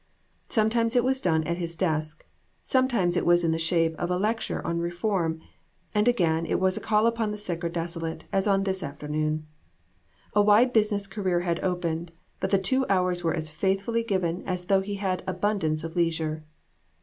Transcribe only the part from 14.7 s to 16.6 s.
he had abundance of leisure.